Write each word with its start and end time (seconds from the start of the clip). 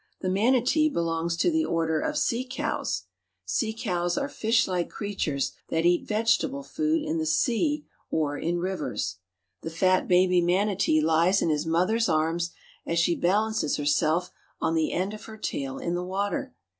The 0.21 0.29
manatee 0.29 0.89
belongs 0.89 1.37
to 1.37 1.51
the 1.51 1.63
Order 1.63 2.01
of 2.01 2.17
Sea 2.17 2.43
Cows. 2.43 3.03
Sea 3.45 3.71
Cows 3.71 4.17
are 4.17 4.27
fishlike 4.27 4.89
creatures 4.89 5.51
that 5.69 5.85
eat 5.85 6.07
vegetable 6.07 6.63
food 6.63 7.03
in 7.03 7.19
the 7.19 7.25
sea 7.27 7.85
or 8.09 8.35
in 8.35 8.57
rivers. 8.57 9.17
The 9.61 9.69
fat 9.69 10.07
baby 10.07 10.41
manatee 10.41 11.01
lies 11.01 11.43
in 11.43 11.49
his 11.49 11.67
mother's 11.67 12.09
arms 12.09 12.49
as 12.83 12.97
she 12.97 13.13
balances 13.15 13.77
herself 13.77 14.31
on 14.59 14.73
the 14.73 14.91
end 14.91 15.13
of 15.13 15.25
her 15.25 15.37
tail 15.37 15.77
in 15.77 15.93
the 15.93 16.03
water. 16.03 16.55